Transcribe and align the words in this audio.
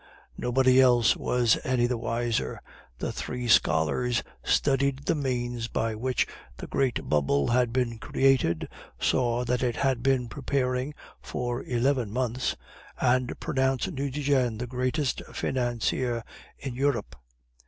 Nobody 0.35 0.81
else 0.81 1.15
was 1.15 1.59
any 1.63 1.85
the 1.85 1.95
wiser. 1.95 2.59
The 2.97 3.11
three 3.11 3.47
scholars 3.47 4.23
studied 4.43 5.05
the 5.05 5.13
means 5.13 5.67
by 5.67 5.93
which 5.93 6.25
the 6.57 6.65
great 6.65 7.07
bubble 7.07 7.49
had 7.49 7.71
been 7.71 7.99
created, 7.99 8.67
saw 8.99 9.45
that 9.45 9.61
it 9.61 9.75
had 9.75 10.01
been 10.01 10.27
preparing 10.27 10.95
for 11.21 11.61
eleven 11.61 12.09
months, 12.09 12.55
and 12.99 13.39
pronounced 13.39 13.91
Nucingen 13.91 14.57
the 14.57 14.65
greatest 14.65 15.21
financier 15.31 16.23
in 16.57 16.73
Europe. 16.73 17.15